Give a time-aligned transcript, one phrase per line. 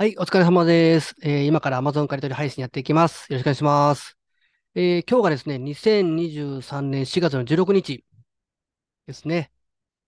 [0.00, 1.16] はい、お疲れ様です。
[1.22, 3.26] えー今から Amazon 借り取り配信やっていきます。
[3.32, 4.16] よろしくお願いします。
[4.74, 8.04] えー今日がですね、2023年4月の16日
[9.06, 9.52] ですね。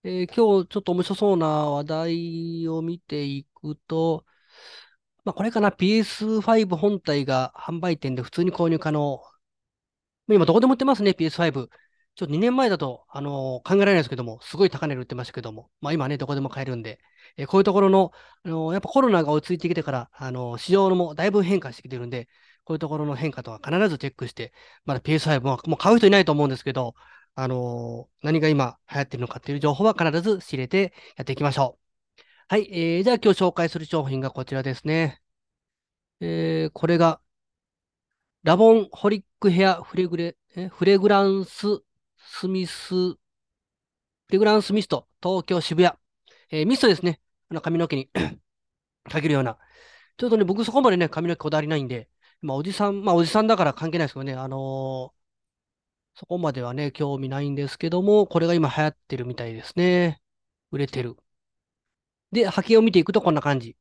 [0.03, 4.25] えー今日ちょっと面白そうな話題を見ていくと、
[5.23, 9.21] まあ、これかな、PS5 本体が販売店で普通に購入可能。
[10.27, 11.69] 今どこでも売ってますね、PS5。
[12.15, 16.99] ちょっと2年前だと、あのー考えられないですけども、すごい高値で売ってましたけども、まあ今ね、どこでも買えるんで、
[17.37, 18.11] えーこういうところの、
[18.43, 22.27] あのーやっぱコロナが落ち着いてきてから、あの市場のもだいぶ変化してきてるんで、
[22.63, 24.53] こういうところの変化とか必ずチェックして、
[24.85, 26.95] まだ PS5 ももう買う人いないと思うんですけど、
[27.35, 31.81] あの何が今流行ってるのかっていう情報は必ず仕入れてやっていきましょう。
[32.49, 35.21] はい、えー、じゃあ今日紹介する商品がこちらですね。
[36.21, 37.21] えーこれが
[38.43, 41.81] ラボンホリックヘアフレグレ、えフレグランス
[42.33, 43.19] スミス、フ
[44.29, 45.95] レグランスミスト、東京渋谷。
[46.49, 47.21] えーミストですね。
[47.49, 48.09] あの髪の毛に
[49.11, 49.57] かけるような。
[50.17, 52.09] ちょっとね、僕そこまでね、髪の毛こだわりないんで、
[52.41, 55.21] まあ、おじさん、まあ、おじさんだから関係ないですけどね、あのー
[56.15, 60.21] そこまではね、興味ないんですけども、これが今流行ってるみたいですね。
[60.71, 61.17] 売れてる。
[62.33, 63.77] で、波形を見ていくとこんな感じ。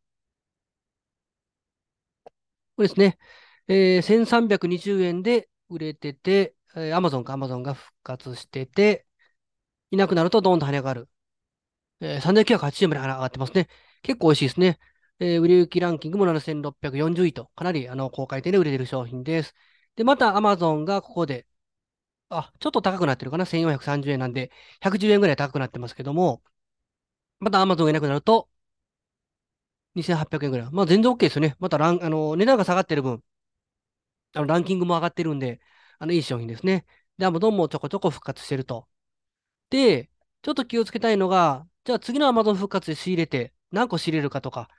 [2.76, 3.18] これですね。
[3.68, 9.06] えー、1320円で売れてて、えー、Amazon か Amazon が復活してて、
[9.90, 11.08] いなくなるとドーンと跳ね上がる。
[12.00, 13.68] えー、3980円まで上がってますね。
[14.02, 14.78] 結構美味しいですね。
[15.20, 19.54] えー、売れ行きランキングも7640位と、かなりあの高回転で売れてる商品です。
[19.96, 21.46] で、また Amazon がここで、
[22.30, 26.42] あ、ちょっと高くなってるかな ?1430 円なんで、110円ぐらい高くなってますけども、
[27.40, 28.48] また Amazon がいなくなると、
[29.94, 30.70] 2800円ぐらい。
[30.72, 31.56] まあ全然 OK ですよね。
[31.60, 33.22] またラン、あの、値段が下がってる分、
[34.34, 35.60] あの、ランキングも上がってるんで、
[36.00, 36.86] あの、いい商品ですね。
[37.18, 38.88] で、Amazon もちょこちょこ復活してると。
[39.70, 40.10] で、
[40.42, 44.70] ちょっと気をつけたいのが、じゃあ次の Amazon 復活で仕入れて、何個仕入れるかとか、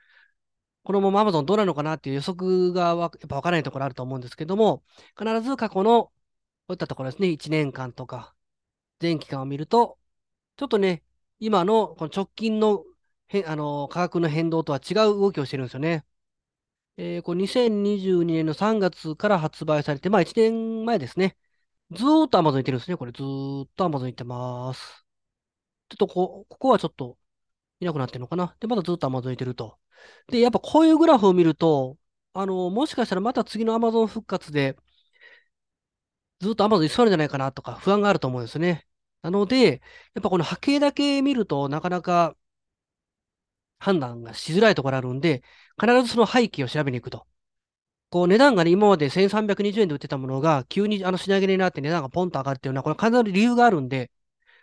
[0.84, 4.84] このまま Amazon どうなのかなっていう予測がやっぱ分からないところあると思うんですけども、
[5.18, 6.12] 必ず過去の、こ
[6.70, 8.34] ういったところですね、1年間とか、
[9.00, 9.98] 全期間を見ると、
[10.56, 11.04] ちょっとね、
[11.40, 12.84] 今のこの直近の
[13.28, 16.04] へあの価格の変動とは違う動きをしてるんですよね。
[16.96, 21.36] えー、これ2022年の3月から発売されて、まあ1年前ですね。
[21.92, 22.96] ずーっと Amazon 行ってるんですね。
[22.96, 25.06] これずーっと Amazon 行ってます。
[25.90, 27.18] ちょっとこ、ここはちょっと
[27.80, 28.56] いなくなってるのかな。
[28.60, 29.78] で、まだずっと Amazon 行ってると。
[30.28, 31.98] で、やっぱこういうグラフを見ると、
[32.34, 34.76] あの、もしかしたらまた次の Amazon 復活で、
[36.40, 38.86] ずっと Amazon 居座るんじゃないかなとか不安があると思うんですね。
[39.22, 39.80] なので、
[40.14, 42.36] やっぱこの波形だけ見るとなかなか
[43.82, 45.42] 判断がしづらいところあるんで、
[45.80, 47.26] 必ずその背景を調べに行くと。
[48.10, 54.10] こう値段がね、今まで1320円で売ってたものが、急にあの品上げになって値段がポンと上がっていうのは、これ必ず理由があるんで、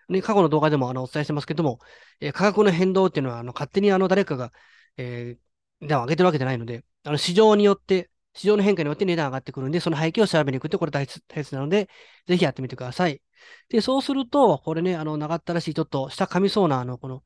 [0.09, 1.79] ね、過去の動画でもあのお伝えしてますけども、
[2.19, 4.53] えー価格の変動っていうのは、あの勝手にあの誰かが、
[4.97, 5.41] えー
[5.81, 11.89] 値段を上げてるわけじゃないので、あの市場によって、市場の変化によって値段上がってくるんで、その背景を調べに行くってこれ大切大切なので、
[12.27, 13.21] ぜひやってみてください。
[13.69, 17.23] で、そうすると、これね、あの、長ったらしい、ちょっと下噛みそうな、あの、この、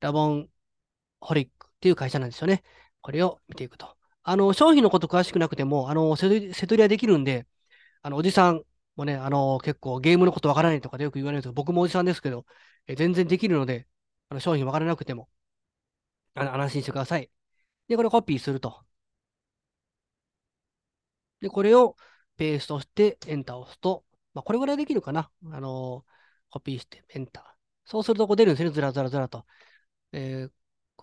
[0.00, 0.50] ラボン
[1.24, 2.62] ホリックっていう会社なんですよね。
[3.00, 3.96] これを見ていくと。
[4.22, 7.46] あの、商品のこと詳しくなくても、あの、瀬戸り瀬戸りはできるんで、
[8.02, 8.64] あの、おじさん
[8.96, 12.46] もね、あの、結構ゲームのことわからないとかでよく言われるんですけど、僕もおじさんですけど、
[12.86, 13.88] え全然できるので、
[14.30, 15.30] あの商品わからなくても、
[16.34, 17.30] あの安心してください。
[17.88, 18.84] で、これコピーすると。
[21.40, 21.96] で、これを
[22.36, 24.04] ペーストしてエンターを押すと、
[24.34, 25.30] まあ、これぐらいできるかな。
[25.52, 26.04] あの
[26.50, 27.44] コピーしてエンター。
[27.90, 28.70] そうするとこう出るんですね。
[28.70, 29.46] ずらずらずらと。
[30.12, 30.52] えー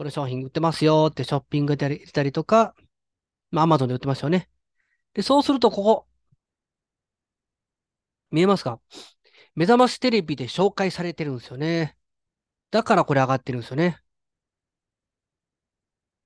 [0.01, 2.73] これ商品売ってますよってショッピングで入れたりとか、
[3.51, 4.49] まあ、Amazon で売ってますよね。
[5.13, 6.07] で、そうするとここ、
[8.31, 8.79] 見えますか？
[9.53, 11.95] 目覚ましテレビで紹介されてるんですよね。
[12.71, 13.99] だからこれ上がってるんですよね。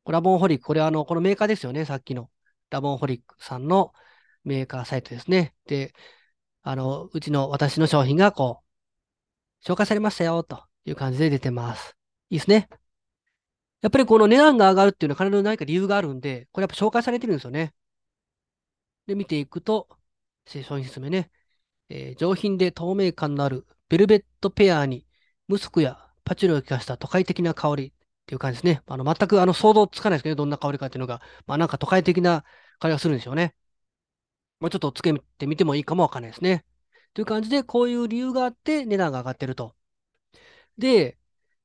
[0.06, 2.30] ラボンホリック、これあの、このメーカーですよね、さっきの。
[2.69, 3.92] ラボンホリックさんの
[4.46, 5.53] メーカーサイトですね。
[5.68, 5.94] で、
[6.62, 8.63] あの、うちの私の商品がこ
[9.62, 11.97] う、紹介されましたよ、という感じで出てます。
[12.30, 12.69] いいですね。
[13.81, 17.74] やっぱりこの値段が上がるっていうのは必ず何か理由があるんで、これやっぱ紹介されてるんですよね。
[19.07, 19.88] で、見ていくと、
[20.48, 21.31] 商品説明ね。
[21.89, 25.07] えー上品で透明感のあるベルベットペアに
[25.48, 27.94] ムスクやパチュリを効かした都会的な香りっ
[28.27, 28.83] ていう感じですね。
[28.88, 31.21] あの、全くあの想像つかないですけどね、どんな香りかっていうのが。
[31.48, 32.44] まあなんか都会的な
[32.80, 33.56] 香りがするんでしょうね。
[34.60, 36.66] まあちょっとつけてみてもいいかもわかんないですね。
[37.13, 39.75] という感じで、こういう理由があって値段が上がってると。
[40.78, 41.18] で、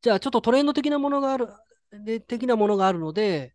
[0.02, 1.48] じゃあちょっとトレンド的なものがある、
[1.92, 3.54] で、的なものがあるので、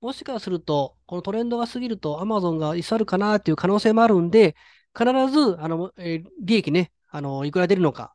[0.00, 4.56] もしかすると、このトレンドが過ぎると Amazon が居去るかなっていう可能性もあるんで、
[4.98, 8.14] 必ず、あの、えー利益ね、あの、いくら出るのか。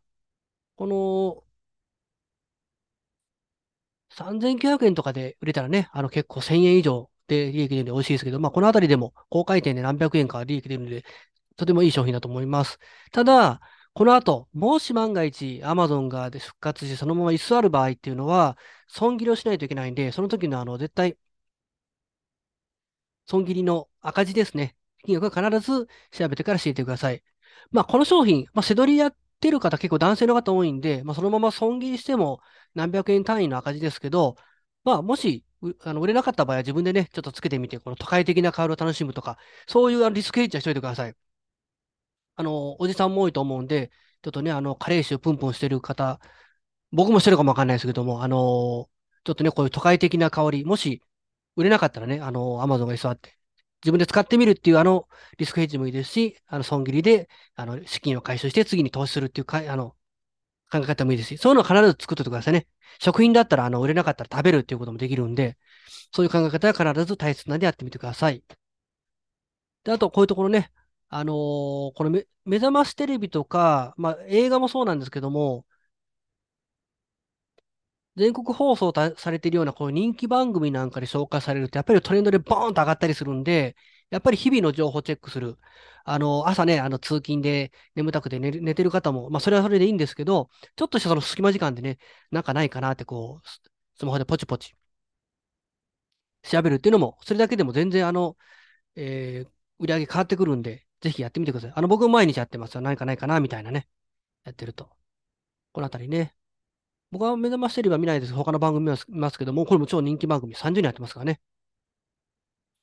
[0.77, 1.43] この、
[4.09, 11.03] 3900円とかで売れたらね、あの結構1000円以上で利益出るんで美味しいですけど、まあ、このあたりでも高回転で何百円か利益出るので、
[11.57, 12.79] とてもいい商品だと思います。
[13.11, 13.61] ただ、
[13.97, 18.55] この後、もし万が一 Amazon が復活してそのまま居座る場合っていうのは、
[18.87, 21.17] 損切りをしないといけないんで、その時のあの、絶対、
[23.25, 24.75] 損切りの赤字ですね。
[25.03, 27.23] 金額は必ず調べてから教えてください。
[27.71, 32.39] まあ、この商品、まあ、背取りやってる方結構男性の方多いんで、まあ、そのまま損切りしても
[32.75, 34.35] 何百円単位の赤字ですけど、
[34.83, 35.43] まあ、もし、
[35.81, 41.26] あの売れなかった場合は自分でね、ちょっとつけてみて、この都会的な香りを楽しむとか、そういうリスクヘッジはしといてください。
[42.37, 43.91] あの、おじさんも多いと思うんで、
[44.23, 46.19] ちょっとね、あの、加齢臭プンプンしてる方、
[46.91, 48.37] 僕もしてるかもわかんないですけども、あの、
[49.25, 51.01] ちょっとね、こういう都会的な香り、もし
[51.55, 53.37] 売れなかったらね、あの、アマゾンが居座って、
[53.83, 55.07] 自分で使ってみるっていうあの
[55.37, 59.91] リスクヘッジもいいですし、あの損切りであの資金を回収して次に投資するっていうかあの
[60.71, 62.67] 考え方もいいですし、そういうのを必ず作っておいてくださいね。
[62.99, 65.57] 食品だったらあの売れなかったら食べるっていうこともできるんで、
[66.13, 68.43] そういう考え方は必ず大切なんでやってみてください。
[69.83, 70.71] で、あとこういうところね、
[71.09, 72.09] あのー、この
[72.45, 75.65] 目覚ましテレビとか、まあ映画もそうなんですけども、
[78.17, 83.75] 全国放送されているようなこういう人気番組なんかで紹介されると、やっぱりトレンドでボーンと上がったりするんで、
[84.09, 85.57] やっぱり日々の情報チェックする。
[86.03, 91.97] あの、朝ね、あの、通勤で眠たくて寝寝てる方も、まあ、それはそれでいいんですけど、ちょっとしたその隙間時間でね、
[92.31, 93.47] なんかないかなってこう、
[93.99, 94.73] スマホでポチポチ
[96.43, 98.37] 調べるっていうのも、それだけでも全然あの、
[98.95, 101.71] えー、売り上げ変わってくるんで、ぜひやってみてください。
[101.75, 102.81] あの、僕毎日やってますよ。
[102.81, 103.87] 何かないかなみたいなね。
[104.45, 104.89] やってると。
[105.73, 106.35] このあたりね。
[107.11, 108.33] 僕は目覚ましテレビは見ないです。
[108.33, 111.41] 他の番組は見ますけども、これも超人気番組30人やってますからね。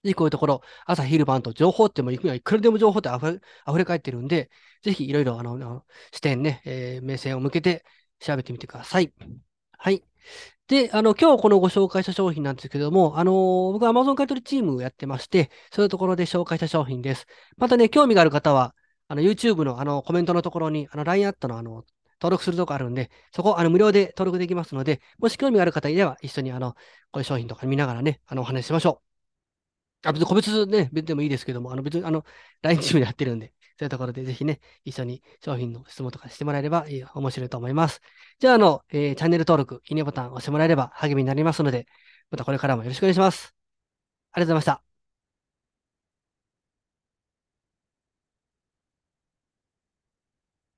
[0.04, 4.50] ぜひこういうところ、朝、昼、晩と情報ってもいくにはいくらでも情報って溢れ溢れ返ってるんで、
[4.82, 7.84] ぜひいろいろあの視点ね、えー、目線を向けて
[8.20, 9.12] 調べてみてください。
[9.78, 10.04] はい。
[10.66, 17.26] で、あの、今日このご紹介した商品なんですけども、あのー、僕は Amazon 買取チームをやってまして、そういうところで紹介した商品です。
[17.56, 18.74] またね、興味がある方は、
[19.08, 21.84] あの、YouTube のあの、コメントのところに、あの、LINE アットのあの、
[22.20, 26.78] 登録するとこあるんで、そこ、あの、無料で登録できますので、もし興味がある方いれば、一緒にあの、こ
[27.16, 29.02] ういう商品とか見ながらね、あの、お話ししましょ
[30.04, 30.08] う。
[30.08, 32.24] あ、別に個別ね、別でもいいですけども、あの、別に、あの、
[32.62, 38.00] LINE チームでやってるんで、そういうところでぜひね、一緒に商品の質問とかしてもらえればいい面白いと思います。
[38.38, 41.86] じゃあ、あの、えー、チャンネル登録、いいねボタン押してもらえれば励みになりますので、
[42.30, 43.54] またこれからもよろしくお願いします。
[44.32, 44.93] ありがとうございました。